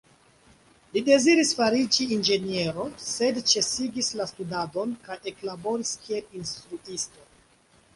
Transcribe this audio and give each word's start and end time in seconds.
Li 0.95 1.03
deziris 1.09 1.51
fariĝis 1.59 2.15
inĝeniero, 2.17 2.87
sed 3.11 3.39
ĉesigis 3.53 4.13
la 4.23 4.29
studadon 4.35 4.99
kaj 5.09 5.23
eklaboris 5.35 5.97
kiel 6.07 6.43
instruisto. 6.45 7.33